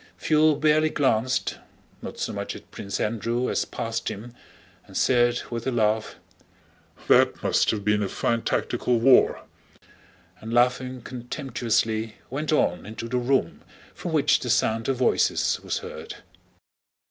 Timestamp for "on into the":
12.51-13.19